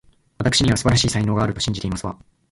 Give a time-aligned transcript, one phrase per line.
[0.39, 2.17] わたくしには、素晴らしい才能があると信じていますわ